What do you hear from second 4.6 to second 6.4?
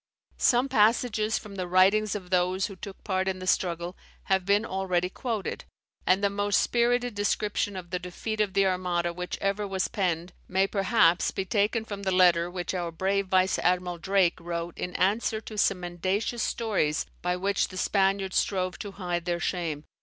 already quoted; and the